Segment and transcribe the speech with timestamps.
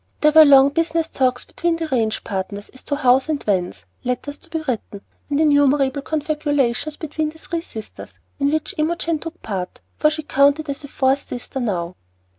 [0.21, 4.39] There were long business talks between the ranch partners as to hows and whens, letters
[4.39, 9.79] to be written, and innumerable confabulations between the three sisters, in which Imogen took part,
[9.97, 11.95] for she counted as a fourth sister now.